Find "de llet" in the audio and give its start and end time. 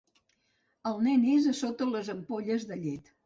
2.73-3.15